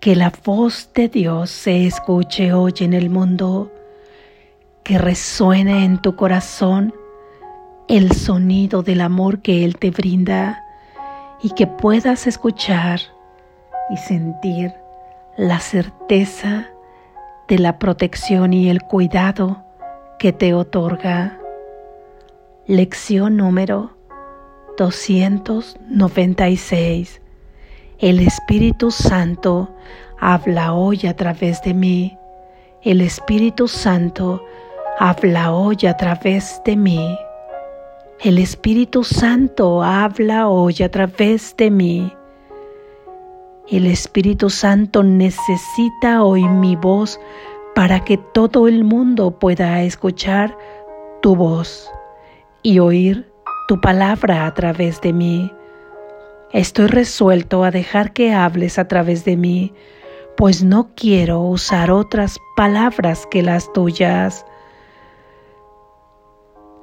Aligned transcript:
Que 0.00 0.16
la 0.16 0.32
voz 0.44 0.90
de 0.94 1.08
Dios 1.08 1.50
se 1.50 1.86
escuche 1.86 2.52
hoy 2.54 2.72
en 2.80 2.94
el 2.94 3.10
mundo, 3.10 3.70
que 4.82 4.96
resuene 4.96 5.84
en 5.84 6.00
tu 6.00 6.16
corazón 6.16 6.94
el 7.86 8.12
sonido 8.12 8.82
del 8.82 9.02
amor 9.02 9.42
que 9.42 9.62
Él 9.62 9.76
te 9.76 9.90
brinda 9.90 10.64
y 11.42 11.50
que 11.50 11.66
puedas 11.66 12.26
escuchar 12.26 13.00
y 13.90 13.98
sentir 13.98 14.72
la 15.36 15.60
certeza 15.60 16.70
de 17.46 17.58
la 17.58 17.78
protección 17.78 18.54
y 18.54 18.70
el 18.70 18.80
cuidado 18.80 19.62
que 20.18 20.32
te 20.32 20.54
otorga. 20.54 21.38
Lección 22.66 23.36
número 23.36 23.98
296. 24.78 27.19
El 28.00 28.18
Espíritu 28.20 28.90
Santo 28.90 29.68
habla 30.18 30.72
hoy 30.72 31.06
a 31.06 31.14
través 31.14 31.60
de 31.60 31.74
mí. 31.74 32.16
El 32.80 33.02
Espíritu 33.02 33.68
Santo 33.68 34.42
habla 34.98 35.52
hoy 35.52 35.76
a 35.86 35.94
través 35.98 36.62
de 36.64 36.76
mí. 36.76 37.18
El 38.20 38.38
Espíritu 38.38 39.04
Santo 39.04 39.82
habla 39.82 40.48
hoy 40.48 40.76
a 40.82 40.90
través 40.90 41.54
de 41.58 41.70
mí. 41.70 42.10
El 43.68 43.84
Espíritu 43.84 44.48
Santo 44.48 45.02
necesita 45.02 46.24
hoy 46.24 46.48
mi 46.48 46.76
voz 46.76 47.20
para 47.74 48.02
que 48.02 48.16
todo 48.16 48.66
el 48.66 48.82
mundo 48.82 49.38
pueda 49.38 49.82
escuchar 49.82 50.56
tu 51.20 51.36
voz 51.36 51.90
y 52.62 52.78
oír 52.78 53.30
tu 53.68 53.78
palabra 53.78 54.46
a 54.46 54.54
través 54.54 55.02
de 55.02 55.12
mí. 55.12 55.52
Estoy 56.52 56.88
resuelto 56.88 57.62
a 57.62 57.70
dejar 57.70 58.12
que 58.12 58.32
hables 58.32 58.80
a 58.80 58.88
través 58.88 59.24
de 59.24 59.36
mí, 59.36 59.72
pues 60.36 60.64
no 60.64 60.90
quiero 60.96 61.40
usar 61.42 61.92
otras 61.92 62.38
palabras 62.56 63.24
que 63.30 63.42
las 63.42 63.72
tuyas, 63.72 64.44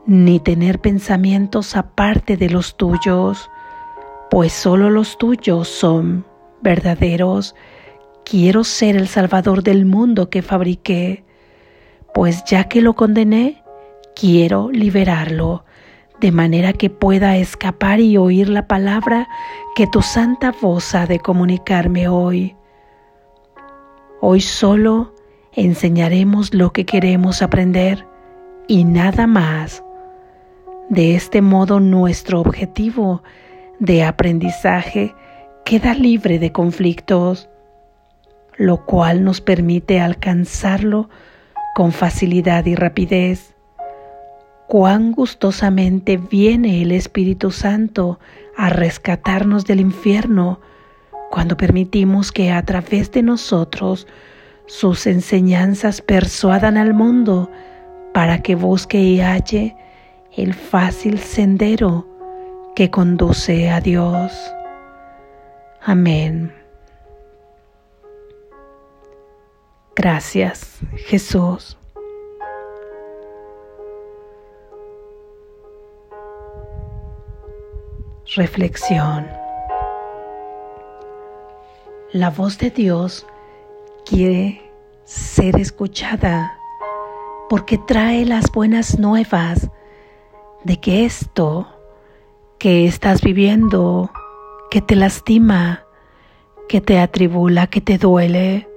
ni 0.06 0.40
tener 0.40 0.80
pensamientos 0.80 1.76
aparte 1.76 2.38
de 2.38 2.50
los 2.50 2.78
tuyos, 2.78 3.50
pues 4.30 4.54
solo 4.54 4.90
los 4.90 5.18
tuyos 5.18 5.68
son 5.68 6.26
verdaderos. 6.62 7.54
Quiero 8.24 8.64
ser 8.64 8.96
el 8.96 9.10
Salvador 9.10 9.64
del 9.64 9.86
mundo 9.86 10.30
que 10.30 10.42
fabriqué, 10.42 11.26
pues 12.14 12.46
ya 12.46 12.70
que 12.70 12.80
lo 12.80 12.94
condené, 12.94 13.64
quiero 14.16 14.70
liberarlo 14.72 15.66
de 16.20 16.32
manera 16.32 16.74
que 16.74 16.90
pueda 16.90 17.38
escapar 17.38 18.00
y 18.00 18.18
oír 18.18 18.50
la 18.50 18.68
palabra 18.68 19.28
que 19.76 19.88
tu 19.88 20.02
santa 20.02 20.52
voz 20.52 20.96
ha 20.96 21.06
de 21.06 21.20
comunicarme 21.20 22.08
hoy. 22.08 22.56
Hoy 24.22 24.42
solo 24.42 25.14
enseñaremos 25.54 26.54
lo 26.54 26.74
que 26.74 26.86
queremos 26.86 27.42
aprender 27.42 28.08
y 28.68 28.84
nada 28.84 29.28
más. 29.28 29.84
De 30.90 31.16
este 31.16 31.42
modo 31.42 31.80
nuestro 31.80 32.40
objetivo 32.40 33.22
de 33.80 34.04
aprendizaje 34.04 35.14
queda 35.66 35.94
libre 35.94 36.40
de 36.40 36.52
conflictos, 36.52 37.50
lo 38.56 38.86
cual 38.86 39.24
nos 39.24 39.42
permite 39.42 40.00
alcanzarlo 40.00 41.10
con 41.76 41.92
facilidad 41.92 42.66
y 42.66 42.76
rapidez 42.76 43.57
cuán 44.68 45.12
gustosamente 45.14 46.18
viene 46.18 46.82
el 46.82 46.92
Espíritu 46.92 47.52
Santo 47.52 48.20
a 48.58 48.70
rescatarnos 48.70 49.66
del 49.66 49.80
infierno 49.80 50.60
cuando 51.32 51.58
permitimos 51.58 52.32
que 52.32 52.52
a 52.52 52.62
través 52.64 53.12
de 53.12 53.24
nosotros 53.24 54.08
sus 54.66 55.08
enseñanzas 55.08 56.02
persuadan 56.02 56.78
al 56.78 56.94
mundo 56.94 57.50
para 58.14 58.42
que 58.42 58.56
busque 58.56 59.00
y 59.00 59.22
halle 59.22 59.76
el 60.36 60.54
fácil 60.54 61.20
sendero 61.20 62.06
que 62.76 62.90
conduce 62.90 63.70
a 63.70 63.80
Dios. 63.80 64.34
Amén. 65.82 66.54
Gracias, 69.96 70.80
Jesús. 71.08 71.78
Reflexión. 78.36 79.26
La 82.12 82.30
voz 82.30 82.58
de 82.58 82.72
Dios 82.72 83.26
quiere 84.06 84.62
ser 85.06 85.56
escuchada 85.56 86.52
porque 87.50 87.78
trae 87.78 88.26
las 88.26 88.52
buenas 88.52 89.00
nuevas 89.00 89.70
de 90.66 90.78
que 90.82 91.06
esto 91.06 91.70
que 92.60 92.86
estás 92.86 93.22
viviendo, 93.22 94.12
que 94.70 94.82
te 94.82 94.98
lastima, 94.98 95.86
que 96.68 96.82
te 96.82 97.00
atribula, 97.00 97.68
que 97.68 97.80
te 97.80 97.98
duele, 97.98 98.68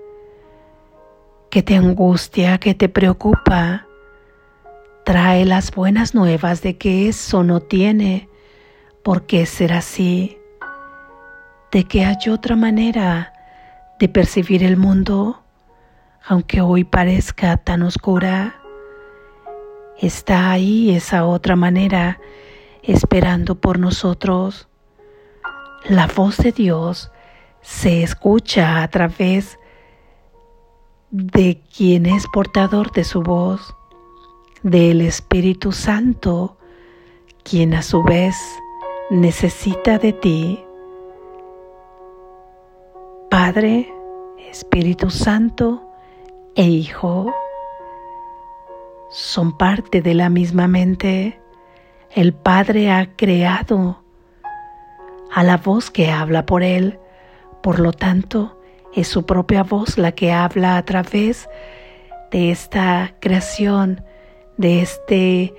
que 1.50 1.64
te 1.64 1.74
angustia, 1.74 2.58
que 2.58 2.74
te 2.74 2.88
preocupa, 2.88 3.88
trae 5.04 5.44
las 5.44 5.72
buenas 5.72 6.14
nuevas 6.14 6.62
de 6.62 6.76
que 6.76 7.08
eso 7.08 7.42
no 7.42 7.58
tiene 7.58 8.29
¿Por 9.02 9.24
qué 9.24 9.46
ser 9.46 9.72
así? 9.72 10.36
¿De 11.72 11.84
que 11.84 12.04
hay 12.04 12.28
otra 12.30 12.54
manera 12.54 13.32
de 13.98 14.10
percibir 14.10 14.62
el 14.62 14.76
mundo, 14.76 15.42
aunque 16.22 16.60
hoy 16.60 16.84
parezca 16.84 17.56
tan 17.56 17.82
oscura? 17.82 18.60
Está 19.98 20.50
ahí 20.50 20.94
esa 20.94 21.24
otra 21.24 21.56
manera 21.56 22.20
esperando 22.82 23.54
por 23.54 23.78
nosotros. 23.78 24.68
La 25.88 26.06
voz 26.06 26.36
de 26.36 26.52
Dios 26.52 27.10
se 27.62 28.02
escucha 28.02 28.82
a 28.82 28.88
través 28.88 29.58
de 31.10 31.62
quien 31.74 32.04
es 32.04 32.26
portador 32.26 32.92
de 32.92 33.04
su 33.04 33.22
voz, 33.22 33.74
del 34.62 35.00
Espíritu 35.00 35.72
Santo, 35.72 36.58
quien 37.42 37.72
a 37.72 37.80
su 37.80 38.02
vez 38.02 38.36
necesita 39.10 39.98
de 39.98 40.12
ti. 40.12 40.64
Padre, 43.28 43.92
Espíritu 44.48 45.10
Santo 45.10 45.82
e 46.54 46.62
Hijo 46.62 47.34
son 49.10 49.56
parte 49.58 50.00
de 50.00 50.14
la 50.14 50.28
misma 50.28 50.68
mente. 50.68 51.40
El 52.12 52.32
Padre 52.32 52.92
ha 52.92 53.16
creado 53.16 54.00
a 55.32 55.42
la 55.42 55.56
voz 55.56 55.90
que 55.90 56.10
habla 56.10 56.46
por 56.46 56.62
Él. 56.62 57.00
Por 57.62 57.80
lo 57.80 57.92
tanto, 57.92 58.60
es 58.94 59.08
su 59.08 59.26
propia 59.26 59.64
voz 59.64 59.98
la 59.98 60.12
que 60.12 60.32
habla 60.32 60.76
a 60.76 60.84
través 60.84 61.48
de 62.30 62.52
esta 62.52 63.16
creación, 63.20 64.04
de 64.56 64.82
este 64.82 65.54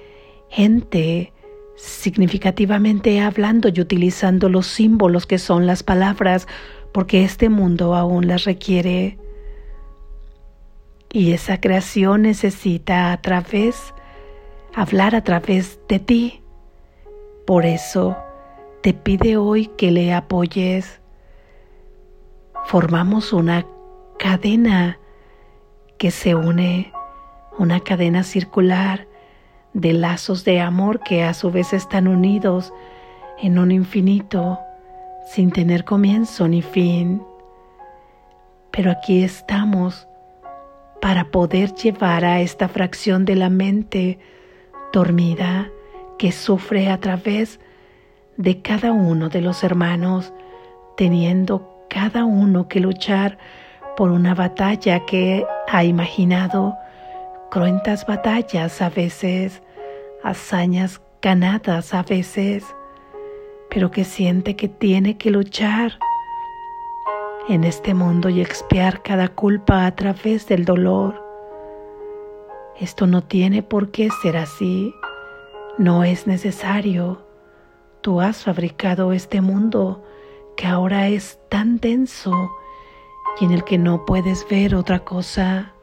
ente 0.50 1.33
significativamente 1.81 3.22
hablando 3.22 3.69
y 3.69 3.81
utilizando 3.81 4.50
los 4.50 4.68
símbolos 4.68 5.25
que 5.25 5.40
son 5.40 5.66
las 5.66 5.81
palabras, 5.81 6.47
porque 6.92 7.24
este 7.24 7.50
mundo 7.50 7.96
aún 7.96 8.28
las 8.28 8.44
requiere. 8.44 9.18
Y 11.12 11.31
esa 11.34 11.59
creación 11.59 12.22
necesita 12.22 13.12
a 13.12 13.22
través, 13.22 13.94
hablar 14.75 15.16
a 15.16 15.24
través 15.24 15.80
de 15.90 16.00
ti. 16.00 16.42
Por 17.47 17.66
eso 17.66 18.16
te 18.81 18.94
pide 18.94 19.38
hoy 19.38 19.66
que 19.78 19.92
le 19.92 20.13
apoyes. 20.13 21.02
Formamos 22.66 23.33
una 23.33 23.66
cadena 24.19 25.00
que 25.98 26.12
se 26.12 26.36
une, 26.36 26.94
una 27.57 27.80
cadena 27.80 28.24
circular 28.24 29.07
de 29.73 29.94
lazos 29.94 30.44
de 30.44 30.59
amor 30.59 31.00
que 31.00 31.23
a 31.23 31.33
su 31.33 31.51
vez 31.51 31.73
están 31.73 32.07
unidos 32.07 32.73
en 33.41 33.57
un 33.57 33.71
infinito 33.71 34.59
sin 35.31 35.51
tener 35.51 35.85
comienzo 35.85 36.47
ni 36.47 36.62
fin. 36.62 37.21
Pero 38.71 38.91
aquí 38.91 39.23
estamos 39.23 40.07
para 41.01 41.25
poder 41.31 41.73
llevar 41.73 42.23
a 42.25 42.41
esta 42.41 42.68
fracción 42.68 43.25
de 43.25 43.35
la 43.35 43.50
mente 43.50 44.19
dormida 44.94 45.69
que 46.18 46.31
sufre 46.31 46.89
a 46.89 47.00
través 47.00 47.59
de 48.38 48.62
cada 48.62 48.91
uno 48.91 49.29
de 49.29 49.41
los 49.41 49.63
hermanos, 49.63 50.33
teniendo 50.95 51.85
cada 51.89 52.25
uno 52.25 52.68
que 52.68 52.79
luchar 52.79 53.38
por 53.97 54.12
una 54.12 54.35
batalla 54.35 55.06
que 55.06 55.45
ha 55.68 55.83
imaginado 55.83 56.75
cruentas 57.51 58.06
batallas 58.06 58.81
a 58.81 58.89
veces, 58.89 59.62
hazañas 60.24 61.01
ganadas 61.21 61.94
a 61.94 62.01
veces, 62.01 62.63
pero 63.69 63.92
que 63.92 64.06
siente 64.06 64.56
que 64.56 64.69
tiene 64.69 65.18
que 65.18 65.31
luchar 65.31 66.00
en 67.50 67.65
este 67.65 67.94
mundo 67.94 68.30
y 68.30 68.39
expiar 68.39 69.03
cada 69.03 69.27
culpa 69.27 69.86
a 69.86 69.94
través 69.98 70.48
del 70.48 70.63
dolor. 70.63 71.21
Esto 72.80 73.06
no 73.06 73.21
tiene 73.21 73.63
por 73.63 73.92
qué 73.92 74.09
ser 74.21 74.38
así, 74.38 74.95
no 75.77 76.06
es 76.06 76.27
necesario. 76.27 77.27
Tú 78.00 78.21
has 78.21 78.45
fabricado 78.45 79.12
este 79.12 79.42
mundo 79.42 80.06
que 80.56 80.68
ahora 80.68 81.09
es 81.09 81.38
tan 81.50 81.80
denso 81.80 82.31
y 83.42 83.45
en 83.45 83.51
el 83.51 83.65
que 83.65 83.77
no 83.77 84.06
puedes 84.06 84.47
ver 84.50 84.74
otra 84.74 85.00
cosa. 85.00 85.74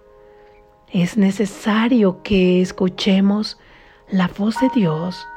Es 0.93 1.19
necesario 1.19 2.23
que 2.23 2.63
escuchemos 2.63 3.59
la 4.11 4.27
voz 4.27 4.59
de 4.59 4.71
Dios 4.75 5.29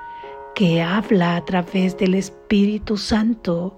que 0.55 0.81
habla 0.81 1.35
a 1.35 1.43
través 1.43 1.97
del 1.97 2.13
Espíritu 2.15 2.95
Santo. 2.95 3.77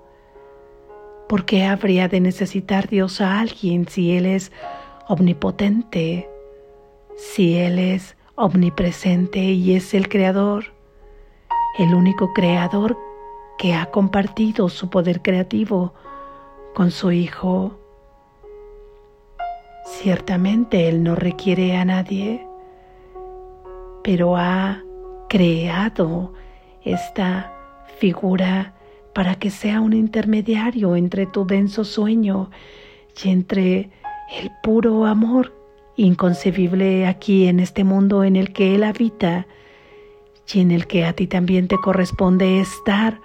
¿Por 1.28 1.46
qué 1.46 1.66
habría 1.66 2.08
de 2.08 2.20
necesitar 2.20 2.88
Dios 2.88 3.22
a 3.22 3.40
alguien 3.40 3.88
si 3.88 4.16
Él 4.16 4.28
es 4.28 4.52
omnipotente, 5.08 6.30
si 7.18 7.58
Él 7.58 7.80
es 7.80 8.16
omnipresente 8.36 9.40
y 9.40 9.74
es 9.76 9.96
el 9.96 10.10
Creador, 10.10 10.66
el 11.80 11.96
único 11.96 12.34
Creador 12.34 12.96
que 13.58 13.74
ha 13.74 13.88
compartido 13.88 14.70
su 14.70 14.92
poder 14.92 15.24
creativo 15.24 15.96
con 16.76 16.92
su 16.92 17.12
Hijo? 17.12 17.83
Ciertamente 19.86 20.88
Él 20.88 21.04
no 21.04 21.16
requiere 21.16 21.76
a 21.76 21.86
nadie, 21.86 22.46
pero 24.04 24.38
ha 24.38 24.82
creado 25.30 26.34
esta 26.84 27.54
figura 27.98 28.74
para 29.14 29.36
que 29.36 29.50
sea 29.50 29.82
un 29.82 29.94
intermediario 29.94 30.96
entre 30.96 31.26
tu 31.26 31.46
denso 31.46 31.84
sueño 31.84 32.50
y 33.24 33.30
entre 33.30 33.92
el 34.42 34.52
puro 34.62 35.06
amor 35.06 35.54
inconcebible 35.96 37.06
aquí 37.06 37.48
en 37.48 37.60
este 37.60 37.84
mundo 37.84 38.24
en 38.24 38.36
el 38.36 38.52
que 38.52 38.76
Él 38.76 38.84
habita 38.84 39.48
y 40.52 40.60
en 40.60 40.72
el 40.72 40.88
que 40.88 41.06
a 41.06 41.14
ti 41.14 41.28
también 41.28 41.68
te 41.68 41.78
corresponde 41.78 42.60
estar 42.60 43.22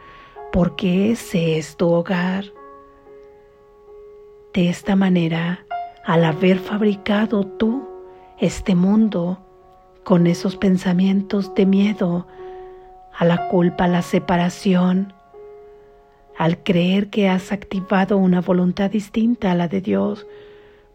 porque 0.52 1.12
ese 1.12 1.58
es 1.58 1.76
tu 1.76 1.88
hogar. 1.88 2.44
De 4.52 4.68
esta 4.68 4.96
manera, 4.96 5.66
al 6.08 6.24
haber 6.24 6.58
fabricado 6.58 7.44
tú 7.44 7.86
este 8.38 8.74
mundo 8.74 9.44
con 10.04 10.26
esos 10.26 10.56
pensamientos 10.56 11.54
de 11.54 11.66
miedo, 11.66 12.26
a 13.14 13.26
la 13.26 13.48
culpa, 13.48 13.84
a 13.84 13.88
la 13.88 14.00
separación, 14.00 15.12
al 16.38 16.62
creer 16.62 17.10
que 17.10 17.28
has 17.28 17.52
activado 17.52 18.16
una 18.16 18.40
voluntad 18.40 18.90
distinta 18.90 19.52
a 19.52 19.54
la 19.54 19.68
de 19.68 19.82
Dios, 19.82 20.26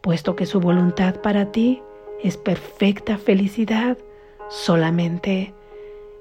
puesto 0.01 0.35
que 0.35 0.47
su 0.47 0.59
voluntad 0.59 1.21
para 1.21 1.51
ti 1.51 1.83
es 2.23 2.35
perfecta 2.35 3.19
felicidad 3.19 3.99
solamente, 4.49 5.53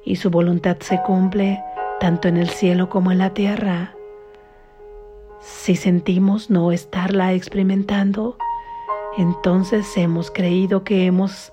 y 0.04 0.16
su 0.16 0.28
voluntad 0.28 0.76
se 0.80 1.00
cumple 1.00 1.62
tanto 1.98 2.28
en 2.28 2.36
el 2.36 2.50
cielo 2.50 2.90
como 2.90 3.10
en 3.10 3.16
la 3.16 3.32
tierra. 3.32 3.94
Si 5.40 5.76
sentimos 5.76 6.50
no 6.50 6.72
estarla 6.72 7.32
experimentando, 7.32 8.36
entonces 9.18 9.96
hemos 9.96 10.30
creído 10.30 10.84
que 10.84 11.06
hemos 11.06 11.52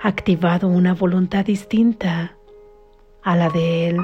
activado 0.00 0.68
una 0.68 0.94
voluntad 0.94 1.44
distinta 1.44 2.36
a 3.22 3.36
la 3.36 3.50
de 3.50 3.88
Él 3.88 3.98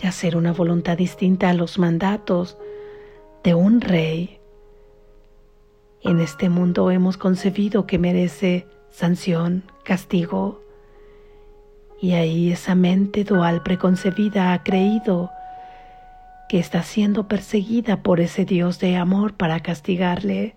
de 0.00 0.08
hacer 0.08 0.36
una 0.36 0.52
voluntad 0.52 0.96
distinta 0.96 1.50
a 1.50 1.54
los 1.54 1.78
mandatos 1.78 2.56
de 3.44 3.54
un 3.54 3.80
rey. 3.80 4.40
En 6.02 6.20
este 6.20 6.48
mundo 6.48 6.90
hemos 6.90 7.18
concebido 7.18 7.86
que 7.86 7.98
merece 7.98 8.66
sanción, 8.90 9.64
castigo, 9.84 10.62
y 12.00 12.12
ahí 12.12 12.50
esa 12.50 12.74
mente 12.74 13.24
dual 13.24 13.62
preconcebida 13.62 14.54
ha 14.54 14.62
creído 14.62 15.30
que 16.48 16.58
está 16.58 16.82
siendo 16.82 17.28
perseguida 17.28 18.02
por 18.02 18.20
ese 18.20 18.46
Dios 18.46 18.78
de 18.78 18.96
amor 18.96 19.34
para 19.34 19.60
castigarle, 19.60 20.56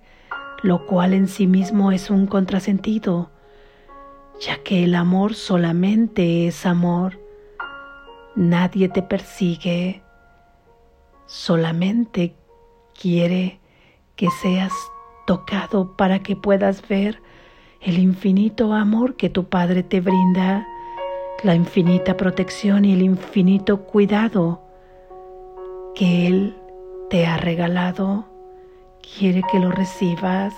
lo 0.64 0.86
cual 0.88 1.14
en 1.14 1.28
sí 1.28 1.46
mismo 1.46 1.92
es 1.92 2.10
un 2.10 2.26
contrasentido, 2.26 3.30
ya 4.40 4.64
que 4.64 4.84
el 4.84 4.96
amor 4.96 5.36
solamente 5.36 6.48
es 6.48 6.66
amor 6.66 7.24
Nadie 8.36 8.90
te 8.90 9.04
persigue, 9.04 10.02
solamente 11.28 12.36
quiere 13.00 13.60
que 14.16 14.28
seas 14.42 14.74
tocado 15.28 15.96
para 15.96 16.24
que 16.24 16.36
puedas 16.36 16.88
ver 16.88 17.22
el 17.80 18.00
infinito 18.00 18.74
amor 18.74 19.18
que 19.18 19.30
tu 19.30 19.50
Padre 19.50 19.84
te 19.84 20.02
brinda, 20.02 20.66
la 21.44 21.54
infinita 21.54 22.18
protección 22.18 22.86
y 22.86 22.94
el 22.94 23.04
infinito 23.04 23.82
cuidado 23.84 24.64
que 25.94 26.26
Él 26.26 26.58
te 27.12 27.28
ha 27.28 27.38
regalado. 27.38 28.33
Quiere 29.04 29.44
que 29.52 29.60
lo 29.60 29.70
recibas. 29.70 30.54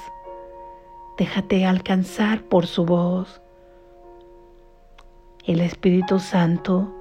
Déjate 1.18 1.65
alcanzar 1.65 2.44
por 2.44 2.68
su 2.68 2.86
voz. 2.86 3.42
El 5.45 5.62
Espíritu 5.62 6.19
Santo 6.19 6.94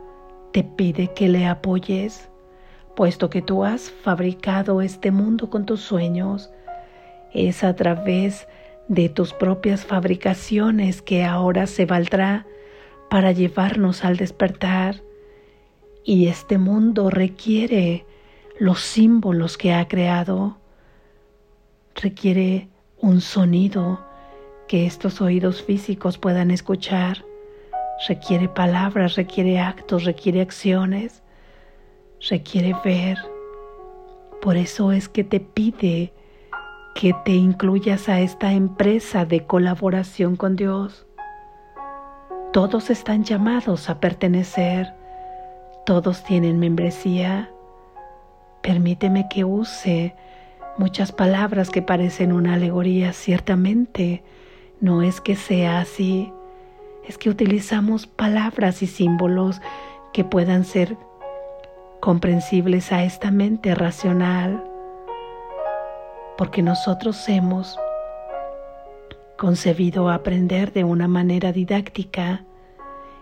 te 0.52 0.64
pide 0.64 1.12
que 1.12 1.28
le 1.28 1.46
apoyes, 1.46 2.30
puesto 2.96 3.28
que 3.28 3.42
tú 3.42 3.62
has 3.62 3.90
fabricado 3.90 4.80
este 4.80 5.10
mundo 5.10 5.50
con 5.50 5.66
tus 5.66 5.82
sueños. 5.82 6.50
Es 7.34 7.62
a 7.62 7.76
través 7.76 8.48
de 8.88 9.10
tus 9.10 9.34
propias 9.34 9.84
fabricaciones 9.84 11.02
que 11.02 11.24
ahora 11.24 11.66
se 11.66 11.84
valdrá 11.84 12.46
para 13.10 13.32
llevarnos 13.32 14.02
al 14.04 14.16
despertar. 14.16 15.02
Y 16.04 16.28
este 16.28 16.56
mundo 16.56 17.10
requiere 17.10 18.06
los 18.58 18.80
símbolos 18.80 19.58
que 19.58 19.74
ha 19.74 19.86
creado. 19.86 20.56
Requiere 21.94 22.68
un 22.98 23.20
sonido 23.20 24.04
que 24.68 24.86
estos 24.86 25.20
oídos 25.20 25.62
físicos 25.62 26.18
puedan 26.18 26.50
escuchar 26.50 27.24
requiere 28.08 28.48
palabras, 28.48 29.16
requiere 29.16 29.58
actos, 29.58 30.04
requiere 30.04 30.40
acciones, 30.40 31.22
requiere 32.28 32.74
ver. 32.84 33.18
Por 34.42 34.56
eso 34.56 34.92
es 34.92 35.08
que 35.08 35.24
te 35.24 35.40
pide 35.40 36.12
que 36.94 37.14
te 37.24 37.32
incluyas 37.32 38.08
a 38.08 38.20
esta 38.20 38.52
empresa 38.52 39.24
de 39.24 39.46
colaboración 39.46 40.36
con 40.36 40.54
Dios. 40.56 41.06
Todos 42.52 42.90
están 42.90 43.24
llamados 43.24 43.90
a 43.90 43.98
pertenecer, 43.98 44.94
todos 45.86 46.22
tienen 46.22 46.58
membresía. 46.60 47.50
Permíteme 48.62 49.28
que 49.28 49.44
use 49.44 50.14
muchas 50.78 51.12
palabras 51.12 51.70
que 51.70 51.82
parecen 51.82 52.32
una 52.32 52.54
alegoría, 52.54 53.12
ciertamente. 53.12 54.22
No 54.80 55.02
es 55.02 55.20
que 55.20 55.36
sea 55.36 55.80
así, 55.80 56.32
es 57.06 57.18
que 57.18 57.30
utilizamos 57.30 58.06
palabras 58.06 58.82
y 58.82 58.86
símbolos 58.86 59.60
que 60.12 60.24
puedan 60.24 60.64
ser 60.64 60.96
comprensibles 62.00 62.92
a 62.92 63.04
esta 63.04 63.30
mente 63.30 63.74
racional, 63.74 64.62
porque 66.36 66.62
nosotros 66.62 67.28
hemos 67.28 67.78
concebido 69.36 70.10
aprender 70.10 70.72
de 70.72 70.84
una 70.84 71.08
manera 71.08 71.52
didáctica 71.52 72.44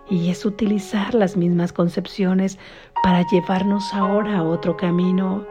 y 0.09 0.31
es 0.31 0.45
utilizar 0.45 1.15
las 1.15 1.37
mismas 1.37 1.73
concepciones 1.73 2.59
para 3.03 3.27
llevarnos 3.29 3.95
ahora 3.95 4.39
a 4.39 4.43
otro 4.43 4.77
camino, 4.77 5.47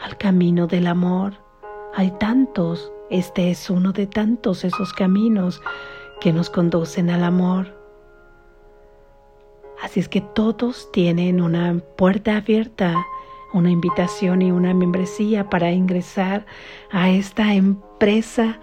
al 0.00 0.16
camino 0.16 0.66
del 0.66 0.86
amor. 0.86 1.34
Hay 1.94 2.10
tantos, 2.18 2.92
este 3.10 3.50
es 3.50 3.70
uno 3.70 3.92
de 3.92 4.06
tantos 4.06 4.64
esos 4.64 4.92
caminos 4.92 5.60
que 6.20 6.32
nos 6.32 6.50
conducen 6.50 7.10
al 7.10 7.24
amor. 7.24 7.76
Así 9.82 10.00
es 10.00 10.08
que 10.08 10.20
todos 10.20 10.90
tienen 10.92 11.40
una 11.40 11.78
puerta 11.96 12.36
abierta, 12.36 12.94
una 13.52 13.70
invitación 13.70 14.42
y 14.42 14.52
una 14.52 14.74
membresía 14.74 15.48
para 15.48 15.72
ingresar 15.72 16.46
a 16.90 17.10
esta 17.10 17.54
empresa 17.54 18.60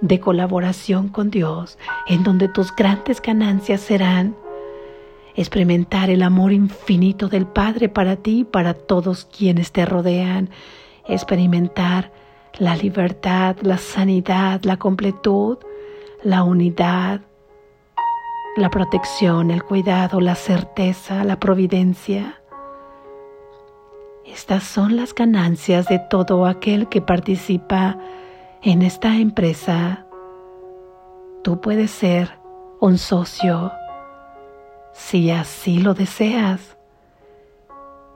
de 0.00 0.20
colaboración 0.20 1.08
con 1.08 1.30
Dios, 1.30 1.78
en 2.06 2.22
donde 2.22 2.48
tus 2.48 2.74
grandes 2.74 3.22
ganancias 3.22 3.80
serán 3.80 4.36
experimentar 5.36 6.08
el 6.08 6.22
amor 6.22 6.52
infinito 6.52 7.28
del 7.28 7.46
Padre 7.46 7.88
para 7.88 8.16
ti 8.16 8.40
y 8.40 8.44
para 8.44 8.74
todos 8.74 9.26
quienes 9.26 9.70
te 9.70 9.84
rodean, 9.84 10.50
experimentar 11.06 12.10
la 12.58 12.74
libertad, 12.74 13.56
la 13.60 13.76
sanidad, 13.76 14.62
la 14.64 14.78
completud, 14.78 15.58
la 16.22 16.42
unidad, 16.42 17.20
la 18.56 18.70
protección, 18.70 19.50
el 19.50 19.62
cuidado, 19.62 20.20
la 20.20 20.34
certeza, 20.34 21.22
la 21.22 21.38
providencia. 21.38 22.40
Estas 24.24 24.64
son 24.64 24.96
las 24.96 25.14
ganancias 25.14 25.86
de 25.86 25.98
todo 25.98 26.46
aquel 26.46 26.88
que 26.88 27.02
participa 27.02 27.98
en 28.62 28.80
esta 28.80 29.16
empresa. 29.18 30.06
Tú 31.44 31.60
puedes 31.60 31.90
ser 31.90 32.38
un 32.80 32.96
socio 32.96 33.70
si 34.96 35.30
así 35.30 35.78
lo 35.78 35.94
deseas. 35.94 36.76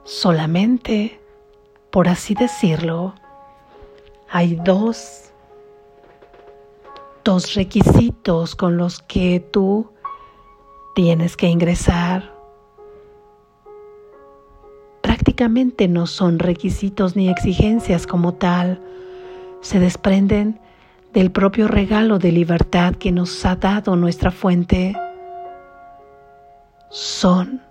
Solamente, 0.03 1.19
por 1.91 2.07
así 2.07 2.33
decirlo, 2.33 3.13
hay 4.29 4.55
dos, 4.55 5.31
dos 7.23 7.53
requisitos 7.53 8.55
con 8.55 8.77
los 8.77 9.01
que 9.01 9.39
tú 9.39 9.91
tienes 10.95 11.37
que 11.37 11.47
ingresar 11.47 12.41
prácticamente 15.01 15.87
no 15.87 16.07
son 16.07 16.39
requisitos 16.39 17.15
ni 17.15 17.29
exigencias 17.29 18.07
como 18.07 18.33
tal, 18.33 18.81
se 19.61 19.79
desprenden 19.79 20.59
del 21.13 21.31
propio 21.31 21.67
regalo 21.67 22.17
de 22.17 22.31
libertad 22.31 22.95
que 22.95 23.11
nos 23.11 23.45
ha 23.45 23.55
dado 23.55 23.95
nuestra 23.95 24.31
fuente. 24.31 24.95
Son 26.91 27.61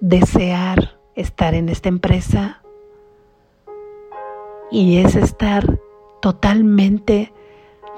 desear 0.00 1.00
estar 1.16 1.52
en 1.54 1.68
esta 1.68 1.88
empresa 1.88 2.62
y 4.70 4.98
es 4.98 5.16
estar 5.16 5.80
totalmente 6.20 7.32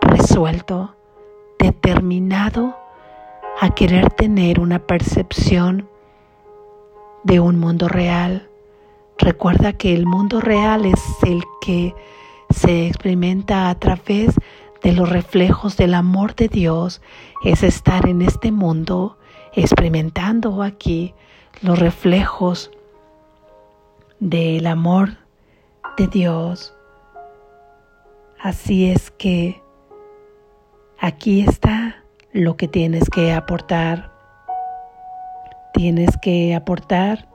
resuelto, 0.00 0.97
determinado 1.59 2.75
a 3.61 3.75
querer 3.75 4.09
tener 4.09 4.59
una 4.59 4.79
percepción 4.79 5.87
de 7.23 7.41
un 7.41 7.59
mundo 7.59 7.87
real. 7.87 8.49
Recuerda 9.19 9.75
que 9.75 9.93
el 9.93 10.07
mundo 10.07 10.41
real 10.41 10.87
es 10.87 11.03
el 11.26 11.43
que 11.61 11.95
se 12.49 12.87
experimenta 12.87 13.69
a 13.69 13.79
través 13.79 14.35
de 14.83 14.93
los 14.93 15.11
reflejos 15.11 15.76
del 15.76 15.93
amor 15.93 16.35
de 16.35 16.49
Dios, 16.49 17.03
es 17.45 17.62
estar 17.62 18.09
en 18.09 18.23
este 18.23 18.50
mundo 18.50 19.19
experimentando 19.56 20.62
aquí 20.62 21.14
los 21.62 21.78
reflejos 21.78 22.70
del 24.20 24.66
amor 24.66 25.16
de 25.96 26.06
Dios. 26.08 26.75
Así 28.40 28.90
es 28.90 29.11
que 29.11 29.62
aquí 30.99 31.42
está 31.42 32.04
lo 32.32 32.56
que 32.56 32.68
tienes 32.68 33.08
que 33.08 33.32
aportar 33.32 34.14
tienes 35.75 36.16
que 36.18 36.54
aportar 36.54 37.28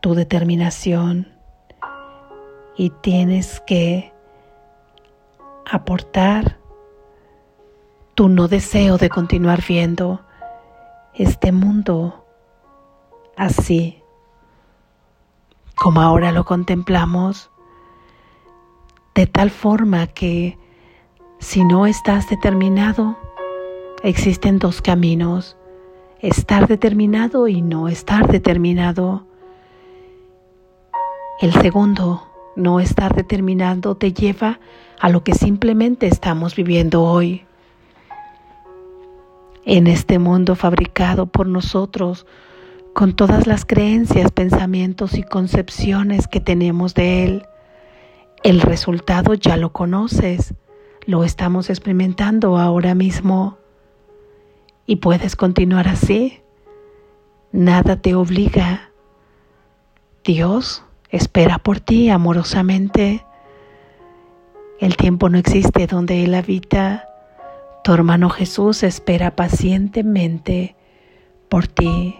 tu 0.00 0.14
determinación 0.14 1.28
y 2.76 2.90
tienes 2.90 3.60
que 3.60 4.12
aportar 5.70 6.58
tu 8.16 8.28
no 8.28 8.48
deseo 8.48 8.98
de 8.98 9.08
continuar 9.08 9.62
viendo 9.66 10.20
este 11.14 11.52
mundo 11.52 12.24
así 13.36 14.00
como 15.74 16.02
ahora 16.02 16.30
lo 16.30 16.44
contemplamos, 16.44 17.50
de 19.14 19.26
tal 19.26 19.50
forma 19.50 20.06
que 20.08 20.58
si 21.38 21.64
no 21.64 21.86
estás 21.86 22.28
determinado, 22.28 23.16
existen 24.02 24.58
dos 24.58 24.82
caminos 24.82 25.56
estar 26.20 26.68
determinado 26.68 27.48
y 27.48 27.62
no 27.62 27.88
estar 27.88 28.28
determinado. 28.28 29.24
El 31.40 31.52
segundo, 31.54 32.28
no 32.56 32.78
estar 32.78 33.14
determinado, 33.14 33.96
te 33.96 34.12
lleva 34.12 34.60
a 35.00 35.08
lo 35.08 35.24
que 35.24 35.34
simplemente 35.34 36.06
estamos 36.06 36.54
viviendo 36.54 37.02
hoy. 37.02 37.46
En 39.72 39.86
este 39.86 40.18
mundo 40.18 40.56
fabricado 40.56 41.26
por 41.26 41.46
nosotros, 41.46 42.26
con 42.92 43.14
todas 43.14 43.46
las 43.46 43.64
creencias, 43.64 44.32
pensamientos 44.32 45.16
y 45.16 45.22
concepciones 45.22 46.26
que 46.26 46.40
tenemos 46.40 46.92
de 46.94 47.22
él, 47.22 47.46
el 48.42 48.62
resultado 48.62 49.34
ya 49.34 49.56
lo 49.56 49.72
conoces, 49.72 50.54
lo 51.06 51.22
estamos 51.22 51.70
experimentando 51.70 52.58
ahora 52.58 52.96
mismo 52.96 53.58
y 54.86 54.96
puedes 54.96 55.36
continuar 55.36 55.86
así. 55.86 56.40
Nada 57.52 57.94
te 57.94 58.16
obliga. 58.16 58.90
Dios 60.24 60.82
espera 61.10 61.58
por 61.58 61.78
ti 61.78 62.10
amorosamente. 62.10 63.24
El 64.80 64.96
tiempo 64.96 65.28
no 65.28 65.38
existe 65.38 65.86
donde 65.86 66.24
Él 66.24 66.34
habita. 66.34 67.09
Tu 67.90 67.94
hermano 67.94 68.30
Jesús 68.30 68.84
espera 68.84 69.34
pacientemente 69.34 70.76
por 71.48 71.66
ti. 71.66 72.14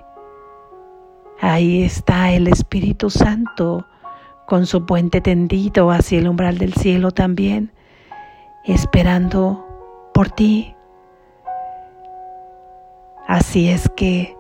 Ahí 1.41 1.85
está 1.85 2.33
el 2.33 2.49
Espíritu 2.49 3.09
Santo 3.09 3.87
con 4.49 4.67
su 4.67 4.85
puente 4.85 5.21
tendido 5.21 5.93
hacia 5.93 6.19
el 6.19 6.27
umbral 6.27 6.59
del 6.59 6.75
cielo 6.75 7.13
también, 7.13 7.71
esperando 8.65 9.65
por 10.13 10.29
ti. 10.31 10.75
Así 13.29 13.69
es 13.69 13.89
que 13.91 14.37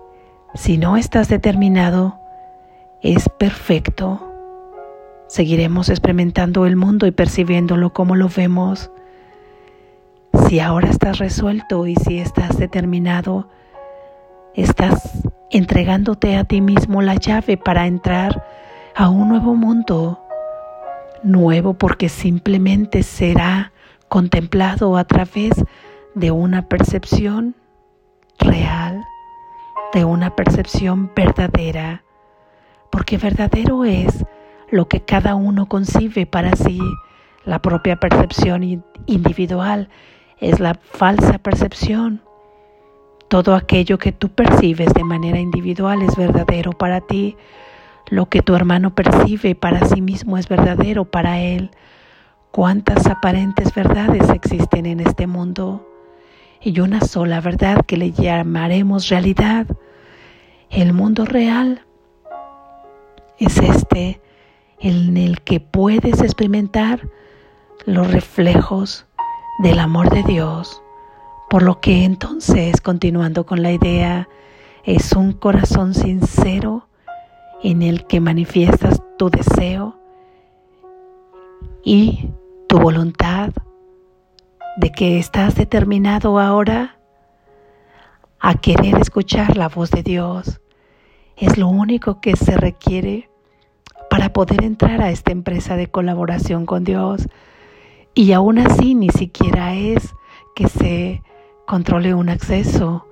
si 0.55 0.79
no 0.79 0.97
estás 0.97 1.29
determinado, 1.29 2.19
es 3.03 3.29
perfecto. 3.29 4.33
Seguiremos 5.29 5.91
experimentando 5.91 6.67
el 6.67 6.75
mundo 6.75 7.07
y 7.07 7.13
percibiéndolo 7.13 7.93
como 7.93 8.17
lo 8.17 8.29
vemos. 8.29 8.91
Si 10.51 10.59
ahora 10.59 10.89
estás 10.89 11.19
resuelto 11.19 11.87
y 11.87 11.95
si 11.95 12.19
estás 12.19 12.59
determinado, 12.59 13.49
estás 14.57 15.23
entregándote 15.49 16.35
a 16.35 16.43
ti 16.43 16.61
mismo 16.61 17.03
la 17.03 17.15
llave 17.15 17.57
para 17.57 17.87
entrar 17.87 18.45
a 18.97 19.11
un 19.11 19.29
nuevo 19.29 19.55
mundo, 19.55 20.21
nuevo 21.23 21.75
porque 21.75 22.09
simplemente 22.09 23.05
será 23.05 23.73
contemplado 24.09 24.97
a 24.97 25.05
través 25.05 25.53
de 26.17 26.33
una 26.33 26.67
percepción 26.67 27.55
real, 28.41 29.05
de 29.95 30.05
una 30.05 30.35
percepción 30.35 31.13
verdadera, 31.15 32.03
porque 32.91 33.19
verdadero 33.19 33.85
es 33.85 34.27
lo 34.69 34.89
que 34.89 35.01
cada 35.01 35.37
uno 35.37 35.67
concibe 35.67 36.27
para 36.27 36.57
sí, 36.57 36.81
la 37.45 37.63
propia 37.63 38.01
percepción 38.01 38.83
individual 39.07 39.89
es 40.41 40.61
la 40.61 40.75
falsa 40.75 41.39
percepción. 41.39 42.23
Todo 43.29 43.55
aquello 43.55 43.99
que 43.99 44.13
tú 44.13 44.29
percibes 44.29 44.93
de 44.95 45.05
manera 45.05 45.39
individual 45.39 46.03
es 46.03 46.17
verdadero 46.17 46.73
para 46.73 47.01
ti. 47.01 47.37
Lo 48.09 48.27
que 48.29 48.43
tu 48.43 48.57
hermano 48.57 48.95
percibe 48.95 49.55
para 49.55 49.87
sí 49.87 50.01
mismo 50.01 50.37
es 50.37 50.49
verdadero 50.49 51.05
para 51.05 51.39
él. 51.39 51.71
¿Cuántas 52.51 53.07
aparentes 53.07 53.73
verdades 53.73 54.29
existen 54.31 54.87
en 54.87 55.01
este 55.01 55.27
mundo? 55.27 55.87
y 56.63 56.81
una 56.81 57.01
sola 57.01 57.41
verdad 57.41 57.85
que 57.87 57.97
le 57.97 58.13
llamaremos 58.13 59.09
realidad. 59.09 59.67
El 60.69 60.93
mundo 60.93 61.25
real 61.25 61.83
es 63.39 63.57
este 63.57 64.21
en 64.79 65.17
el 65.17 65.41
que 65.41 65.61
puedes 65.61 66.21
experimentar 66.21 67.09
los 67.87 68.13
reflejos 68.13 69.07
del 69.63 69.79
amor 69.79 70.11
de 70.11 70.23
Dios. 70.23 70.83
Por 71.51 71.63
lo 71.63 71.81
que 71.81 72.05
entonces, 72.05 72.81
continuando 72.81 73.45
con 73.45 73.63
la 73.63 73.73
idea, 73.73 74.29
es 74.85 75.13
un 75.13 75.33
corazón 75.33 75.93
sincero 75.95 76.89
en 77.63 77.83
el 77.83 78.07
que 78.07 78.21
manifiestas 78.21 79.03
tu 79.19 79.29
deseo 79.29 79.99
y 81.85 82.31
tu 82.69 82.79
voluntad 82.79 83.51
de 84.77 84.93
que 84.93 85.19
estás 85.19 85.57
determinado 85.57 86.39
ahora 86.39 86.99
a 88.39 88.55
querer 88.55 88.97
escuchar 88.97 89.59
la 89.59 89.69
voz 89.69 89.91
de 89.91 90.03
Dios. 90.03 90.61
Es 91.37 91.59
lo 91.59 91.69
único 91.69 92.21
que 92.23 92.37
se 92.37 92.57
requiere 92.57 93.29
para 94.09 94.33
poder 94.33 94.65
entrar 94.65 95.03
a 95.03 95.11
esta 95.11 95.33
empresa 95.33 95.77
de 95.77 95.91
colaboración 95.91 96.65
con 96.65 96.85
Dios. 96.85 97.29
Y 98.15 98.33
aún 98.33 98.59
así 98.59 98.95
ni 98.95 99.09
siquiera 99.11 99.75
es 99.75 100.15
que 100.55 100.69
se 100.69 101.23
controle 101.67 102.15
un 102.15 102.29
acceso, 102.29 103.07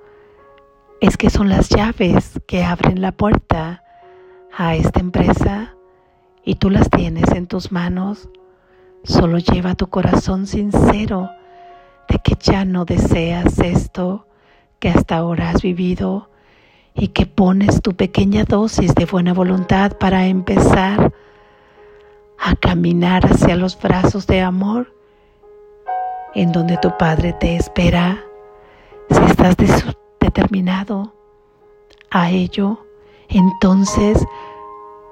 es 0.99 1.15
que 1.15 1.29
son 1.29 1.47
las 1.47 1.69
llaves 1.69 2.39
que 2.45 2.63
abren 2.63 3.01
la 3.01 3.13
puerta 3.13 3.83
a 4.55 4.75
esta 4.75 4.99
empresa 4.99 5.75
y 6.43 6.55
tú 6.55 6.69
las 6.69 6.89
tienes 6.89 7.31
en 7.31 7.47
tus 7.47 7.71
manos. 7.71 8.29
Solo 9.03 9.37
lleva 9.37 9.75
tu 9.75 9.87
corazón 9.87 10.45
sincero 10.45 11.29
de 12.09 12.19
que 12.19 12.35
ya 12.39 12.65
no 12.65 12.83
deseas 12.83 13.59
esto 13.59 14.27
que 14.79 14.89
hasta 14.89 15.17
ahora 15.17 15.51
has 15.51 15.61
vivido 15.61 16.29
y 16.93 17.09
que 17.09 17.25
pones 17.25 17.81
tu 17.81 17.95
pequeña 17.95 18.43
dosis 18.43 18.93
de 18.95 19.05
buena 19.05 19.33
voluntad 19.33 19.93
para 19.97 20.27
empezar 20.27 21.13
a 22.39 22.55
caminar 22.55 23.25
hacia 23.25 23.55
los 23.55 23.79
brazos 23.79 24.25
de 24.27 24.41
amor 24.41 24.93
en 26.33 26.51
donde 26.51 26.77
tu 26.77 26.95
Padre 26.97 27.33
te 27.33 27.55
espera. 27.55 28.23
Si 29.09 29.23
estás 29.23 29.55
determinado 30.19 31.13
a 32.11 32.29
ello, 32.29 32.85
entonces 33.27 34.23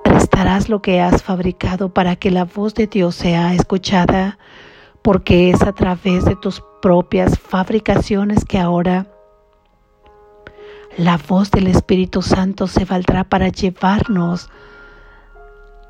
prestarás 0.03 0.69
lo 0.69 0.81
que 0.81 1.01
has 1.01 1.23
fabricado 1.23 1.89
para 1.89 2.15
que 2.15 2.31
la 2.31 2.45
voz 2.45 2.73
de 2.75 2.87
Dios 2.87 3.15
sea 3.15 3.53
escuchada, 3.53 4.37
porque 5.01 5.49
es 5.49 5.61
a 5.63 5.73
través 5.73 6.25
de 6.25 6.35
tus 6.35 6.63
propias 6.81 7.39
fabricaciones 7.39 8.45
que 8.45 8.59
ahora 8.59 9.07
la 10.97 11.17
voz 11.17 11.51
del 11.51 11.67
Espíritu 11.67 12.21
Santo 12.21 12.67
se 12.67 12.85
valdrá 12.85 13.23
para 13.23 13.49
llevarnos 13.49 14.49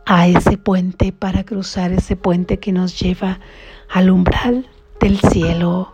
a 0.10 0.26
ese 0.26 0.58
puente, 0.58 1.12
para 1.12 1.44
cruzar 1.44 1.92
ese 1.92 2.16
puente 2.16 2.60
que 2.60 2.72
nos 2.72 2.98
lleva 2.98 3.42
al 3.90 4.10
umbral 4.10 4.70
del 5.02 5.20
cielo. 5.20 5.94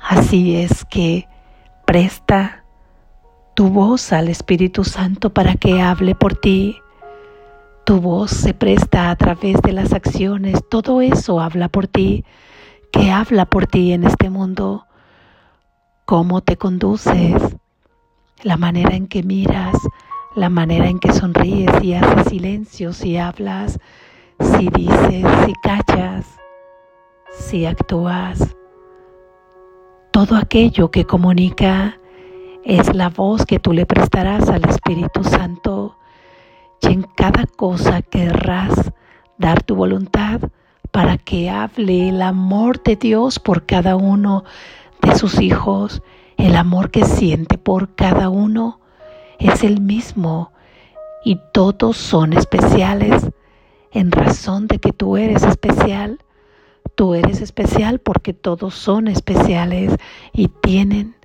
Así 0.00 0.56
es 0.56 0.84
que 0.86 1.28
presta 1.86 2.64
tu 3.54 3.68
voz 3.68 4.12
al 4.12 4.28
Espíritu 4.28 4.82
Santo 4.82 5.32
para 5.32 5.54
que 5.54 5.80
hable 5.80 6.16
por 6.16 6.34
ti. 6.34 6.76
Tu 7.84 8.00
voz 8.00 8.32
se 8.32 8.52
presta 8.52 9.10
a 9.10 9.16
través 9.16 9.62
de 9.62 9.72
las 9.72 9.92
acciones, 9.92 10.58
todo 10.68 11.02
eso 11.02 11.40
habla 11.40 11.68
por 11.68 11.86
ti, 11.86 12.24
que 12.92 13.12
habla 13.12 13.46
por 13.46 13.68
ti 13.68 13.92
en 13.92 14.02
este 14.02 14.28
mundo, 14.28 14.86
cómo 16.04 16.40
te 16.40 16.56
conduces, 16.56 17.56
la 18.42 18.56
manera 18.56 18.96
en 18.96 19.06
que 19.06 19.22
miras, 19.22 19.76
la 20.34 20.48
manera 20.48 20.88
en 20.88 20.98
que 20.98 21.12
sonríes 21.12 21.70
y 21.82 21.94
haces 21.94 22.28
silencio, 22.28 22.92
si 22.92 23.16
hablas, 23.16 23.78
si 24.40 24.68
dices, 24.68 25.24
si 25.44 25.52
callas, 25.62 26.26
si 27.30 27.66
actúas. 27.66 28.56
Todo 30.10 30.36
aquello 30.36 30.90
que 30.90 31.04
comunica 31.04 31.98
es 32.64 32.94
la 32.94 33.08
voz 33.08 33.44
que 33.44 33.58
tú 33.58 33.72
le 33.72 33.86
prestarás 33.86 34.48
al 34.48 34.64
Espíritu 34.68 35.24
Santo 35.24 35.96
y 36.80 36.88
en 36.88 37.02
cada 37.02 37.46
cosa 37.46 38.02
querrás 38.02 38.92
dar 39.38 39.62
tu 39.62 39.74
voluntad 39.74 40.40
para 40.90 41.16
que 41.18 41.50
hable 41.50 42.10
el 42.10 42.22
amor 42.22 42.82
de 42.82 42.96
Dios 42.96 43.38
por 43.38 43.64
cada 43.66 43.96
uno 43.96 44.44
de 45.00 45.14
sus 45.16 45.40
hijos 45.40 46.02
el 46.36 46.56
amor 46.56 46.90
que 46.90 47.04
siente 47.04 47.58
por 47.58 47.94
cada 47.94 48.28
uno 48.28 48.81
es 49.48 49.64
el 49.64 49.80
mismo. 49.80 50.52
Y 51.24 51.40
todos 51.52 51.96
son 51.96 52.32
especiales 52.32 53.26
en 53.92 54.10
razón 54.10 54.66
de 54.66 54.78
que 54.78 54.92
tú 54.92 55.16
eres 55.16 55.42
especial. 55.42 56.18
Tú 56.94 57.14
eres 57.14 57.40
especial 57.40 58.00
porque 58.00 58.32
todos 58.32 58.74
son 58.74 59.08
especiales 59.08 59.96
y 60.32 60.48
tienen 60.48 61.16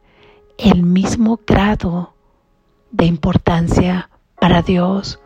el 0.58 0.84
mismo 0.84 1.40
grado 1.46 2.14
de 2.92 3.06
importancia 3.06 4.10
para 4.40 4.62
Dios, 4.62 5.20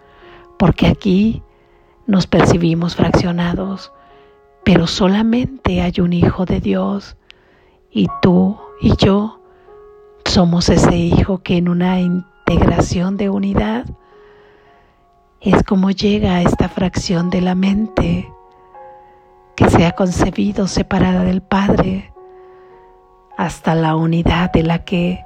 porque 0.58 0.88
aquí 0.88 1.44
nos 2.08 2.28
percibimos 2.28 2.96
fraccionados, 2.96 3.92
pero 4.64 4.88
solamente 4.88 5.82
hay 5.82 5.94
un 6.00 6.14
Hijo 6.14 6.46
de 6.46 6.60
Dios. 6.60 7.18
Y 7.90 8.08
tú 8.22 8.58
y 8.82 8.96
yo 8.96 9.42
somos 10.26 10.70
ese 10.70 10.96
hijo 10.96 11.40
que 11.40 11.58
en 11.58 11.68
una 11.68 12.00
integración 12.52 13.16
de 13.16 13.30
unidad 13.30 13.86
es 15.40 15.64
como 15.64 15.90
llega 15.90 16.36
a 16.36 16.42
esta 16.42 16.68
fracción 16.68 17.30
de 17.30 17.40
la 17.40 17.56
mente 17.56 18.30
que 19.56 19.70
se 19.70 19.86
ha 19.86 19.94
concebido 19.94 20.68
separada 20.68 21.24
del 21.24 21.42
Padre 21.42 22.14
hasta 23.38 23.74
la 23.74 23.96
unidad 23.96 24.52
de 24.52 24.64
la 24.64 24.84
que 24.84 25.24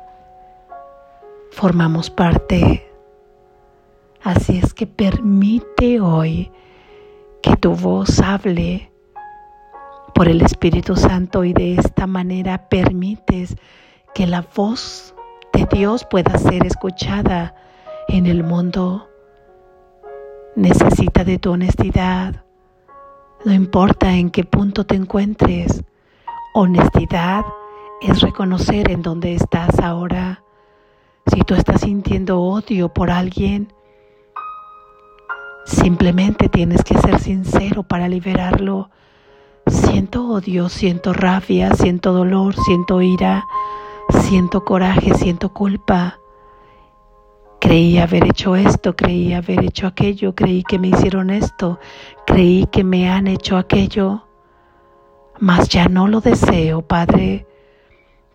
formamos 1.52 2.12
parte. 2.12 2.92
Así 4.22 4.60
es 4.60 4.76
que 4.76 4.86
permite 4.86 6.00
hoy 6.02 6.52
que 7.42 7.58
tu 7.58 7.76
voz 7.76 8.20
hable 8.20 8.92
por 10.14 10.28
el 10.30 10.44
Espíritu 10.44 10.96
Santo 10.96 11.44
y 11.44 11.54
de 11.54 11.76
esta 11.76 12.06
manera 12.06 12.70
permites 12.70 13.56
que 14.14 14.28
la 14.28 14.46
voz 14.56 15.15
de 15.56 15.66
Dios 15.72 16.06
pueda 16.10 16.38
ser 16.38 16.66
escuchada 16.66 17.56
en 18.10 18.26
el 18.26 18.44
mundo. 18.44 19.08
Necesita 20.56 21.24
de 21.24 21.40
tu 21.40 21.52
honestidad. 21.52 22.44
No 23.46 23.54
importa 23.54 24.12
en 24.14 24.32
qué 24.32 24.44
punto 24.44 24.86
te 24.86 24.96
encuentres. 24.96 25.84
Honestidad 26.54 27.46
es 28.02 28.22
reconocer 28.22 28.92
en 28.92 29.02
dónde 29.02 29.36
estás 29.36 29.80
ahora. 29.80 30.44
Si 31.28 31.40
tú 31.42 31.56
estás 31.56 31.82
sintiendo 31.82 32.42
odio 32.42 32.90
por 32.90 33.10
alguien, 33.10 33.72
simplemente 35.66 36.50
tienes 36.50 36.84
que 36.84 36.98
ser 36.98 37.20
sincero 37.20 37.84
para 37.84 38.10
liberarlo. 38.10 38.90
Siento 39.68 40.28
odio, 40.28 40.68
siento 40.68 41.14
rabia, 41.14 41.74
siento 41.76 42.12
dolor, 42.12 42.56
siento 42.56 43.02
ira, 43.02 43.46
Siento 44.22 44.64
coraje, 44.64 45.14
siento 45.14 45.54
culpa. 45.54 46.20
Creí 47.60 47.98
haber 47.98 48.26
hecho 48.26 48.56
esto, 48.56 48.96
creí 48.96 49.34
haber 49.34 49.64
hecho 49.64 49.88
aquello, 49.88 50.36
creí 50.36 50.64
que 50.64 50.78
me 50.78 50.90
hicieron 50.90 51.30
esto, 51.30 51.80
creí 52.26 52.68
que 52.72 52.84
me 52.84 53.10
han 53.10 53.28
hecho 53.28 53.58
aquello. 53.58 54.24
Mas 55.40 55.70
ya 55.70 55.88
no 55.88 56.08
lo 56.08 56.22
deseo, 56.22 56.82
Padre. 56.82 57.46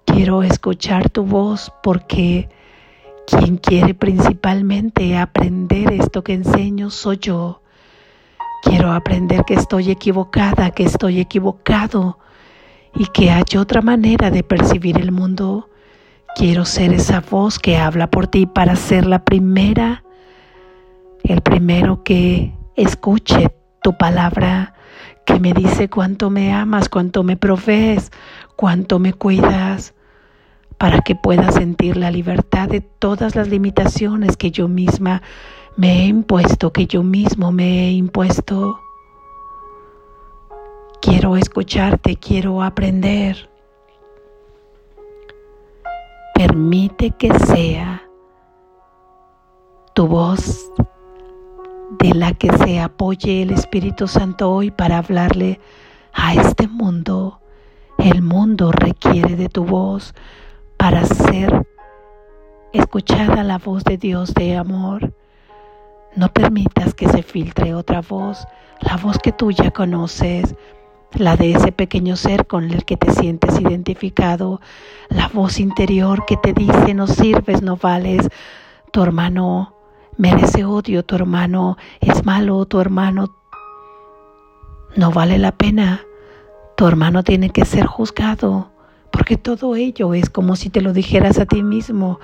Quiero 0.04 0.42
escuchar 0.42 1.10
tu 1.10 1.24
voz 1.24 1.72
porque 1.82 2.48
quien 3.26 3.56
quiere 3.56 3.94
principalmente 3.94 5.16
aprender 5.16 5.92
esto 5.92 6.22
que 6.22 6.34
enseño 6.34 6.90
soy 6.90 7.18
yo. 7.18 7.62
Quiero 8.62 8.92
aprender 8.92 9.44
que 9.44 9.54
estoy 9.54 9.90
equivocada, 9.90 10.70
que 10.72 10.82
estoy 10.82 11.20
equivocado 11.20 12.18
y 12.94 13.06
que 13.06 13.30
hay 13.30 13.44
otra 13.58 13.80
manera 13.80 14.30
de 14.30 14.42
percibir 14.42 14.98
el 14.98 15.12
mundo. 15.12 15.69
Quiero 16.36 16.64
ser 16.64 16.92
esa 16.92 17.20
voz 17.20 17.58
que 17.58 17.76
habla 17.76 18.10
por 18.10 18.26
ti 18.26 18.46
para 18.46 18.76
ser 18.76 19.04
la 19.04 19.24
primera, 19.24 20.04
el 21.22 21.42
primero 21.42 22.02
que 22.02 22.54
escuche 22.76 23.54
tu 23.82 23.96
palabra, 23.98 24.74
que 25.26 25.38
me 25.38 25.52
dice 25.52 25.90
cuánto 25.90 26.30
me 26.30 26.52
amas, 26.52 26.88
cuánto 26.88 27.22
me 27.24 27.36
provees, 27.36 28.10
cuánto 28.56 28.98
me 28.98 29.12
cuidas, 29.12 29.94
para 30.78 31.00
que 31.00 31.14
pueda 31.14 31.52
sentir 31.52 31.96
la 31.96 32.10
libertad 32.10 32.68
de 32.68 32.80
todas 32.80 33.36
las 33.36 33.48
limitaciones 33.48 34.36
que 34.36 34.50
yo 34.50 34.66
misma 34.66 35.22
me 35.76 36.02
he 36.02 36.06
impuesto, 36.06 36.72
que 36.72 36.86
yo 36.86 37.02
mismo 37.02 37.52
me 37.52 37.88
he 37.88 37.92
impuesto. 37.92 38.80
Quiero 41.02 41.36
escucharte, 41.36 42.16
quiero 42.16 42.62
aprender. 42.62 43.49
Permite 46.40 47.10
que 47.10 47.38
sea 47.38 48.02
tu 49.92 50.06
voz 50.06 50.72
de 51.98 52.14
la 52.14 52.32
que 52.32 52.50
se 52.56 52.80
apoye 52.80 53.42
el 53.42 53.50
Espíritu 53.50 54.08
Santo 54.08 54.50
hoy 54.50 54.70
para 54.70 54.96
hablarle 54.96 55.60
a 56.14 56.32
este 56.32 56.66
mundo. 56.66 57.42
El 57.98 58.22
mundo 58.22 58.72
requiere 58.72 59.36
de 59.36 59.50
tu 59.50 59.66
voz 59.66 60.14
para 60.78 61.04
ser 61.04 61.68
escuchada 62.72 63.44
la 63.44 63.58
voz 63.58 63.84
de 63.84 63.98
Dios 63.98 64.32
de 64.32 64.56
amor. 64.56 65.12
No 66.16 66.32
permitas 66.32 66.94
que 66.94 67.06
se 67.06 67.22
filtre 67.22 67.74
otra 67.74 68.00
voz, 68.00 68.48
la 68.80 68.96
voz 68.96 69.18
que 69.18 69.32
tú 69.32 69.50
ya 69.50 69.70
conoces, 69.70 70.54
la 71.14 71.36
de 71.36 71.52
ese 71.52 71.72
pequeño 71.72 72.16
ser 72.16 72.46
con 72.46 72.70
el 72.70 72.84
que 72.84 72.96
te 72.96 73.12
sientes 73.12 73.60
identificado, 73.60 74.60
la 75.08 75.28
voz 75.28 75.58
interior 75.58 76.24
que 76.26 76.36
te 76.36 76.52
dice 76.52 76.94
no 76.94 77.06
sirves, 77.06 77.62
no 77.62 77.76
vales, 77.76 78.28
tu 78.92 79.02
hermano 79.02 79.74
merece 80.16 80.64
odio, 80.64 81.04
tu 81.04 81.14
hermano 81.14 81.76
es 82.00 82.24
malo, 82.24 82.64
tu 82.66 82.80
hermano 82.80 83.34
no 84.96 85.10
vale 85.12 85.38
la 85.38 85.52
pena, 85.52 86.02
tu 86.76 86.86
hermano 86.86 87.22
tiene 87.22 87.50
que 87.50 87.64
ser 87.64 87.86
juzgado, 87.86 88.70
porque 89.10 89.36
todo 89.36 89.76
ello 89.76 90.14
es 90.14 90.30
como 90.30 90.56
si 90.56 90.70
te 90.70 90.80
lo 90.80 90.92
dijeras 90.92 91.38
a 91.38 91.46
ti 91.46 91.62
mismo, 91.62 92.20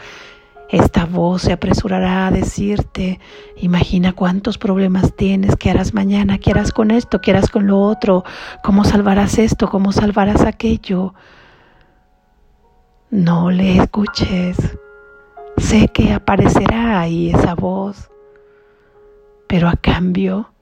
esta 0.70 1.04
voz 1.04 1.42
se 1.42 1.52
apresurará 1.52 2.26
a 2.26 2.30
decirte, 2.30 3.20
imagina 3.56 4.12
cuántos 4.12 4.58
problemas 4.58 5.14
tienes, 5.14 5.56
qué 5.56 5.70
harás 5.70 5.94
mañana, 5.94 6.38
qué 6.38 6.50
harás 6.50 6.72
con 6.72 6.90
esto, 6.90 7.20
qué 7.20 7.30
harás 7.30 7.50
con 7.50 7.66
lo 7.66 7.80
otro, 7.80 8.24
cómo 8.62 8.84
salvarás 8.84 9.38
esto, 9.38 9.68
cómo 9.68 9.92
salvarás 9.92 10.42
aquello. 10.42 11.14
No 13.10 13.50
le 13.50 13.76
escuches, 13.76 14.56
Sé 15.58 15.88
que 15.88 16.12
aparecerá 16.12 17.00
ahí 17.00 17.30
esa 17.30 17.54
voz, 17.54 18.10
pero 19.48 19.68
a 19.68 19.76
cambio, 19.76 20.52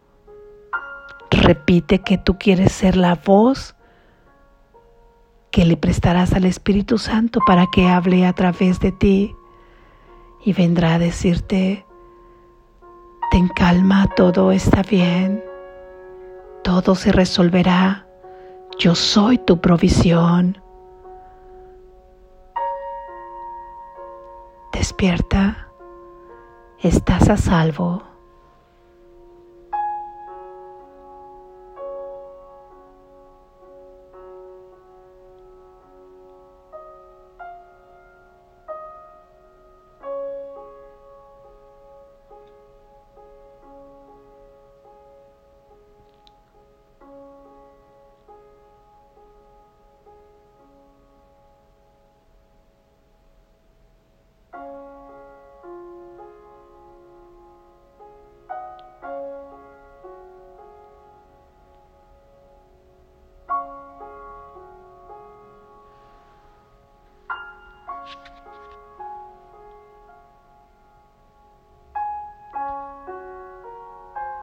repite 1.30 1.98
que 1.98 2.16
tú 2.16 2.38
quieres 2.38 2.70
ser 2.70 2.96
la 2.96 3.16
voz 3.16 3.74
que 5.50 5.64
le 5.64 5.76
prestarás 5.76 6.32
al 6.32 6.44
Espíritu 6.44 6.98
Santo 6.98 7.40
para 7.44 7.66
que 7.72 7.88
hable 7.88 8.24
a 8.24 8.32
través 8.34 8.78
de 8.78 8.92
ti 8.92 9.34
y 10.44 10.52
vendrá 10.52 10.94
a 10.94 10.98
decirte, 10.98 11.86
ten 13.30 13.48
calma, 13.48 14.06
todo 14.14 14.52
está 14.52 14.82
bien, 14.82 15.42
todo 16.62 16.94
se 16.94 17.12
resolverá, 17.12 18.06
yo 18.78 18.94
soy 18.94 19.38
tu 19.38 19.60
provisión. 19.60 20.60
Despierta, 24.72 25.68
estás 26.80 27.30
a 27.30 27.36
salvo. 27.36 28.13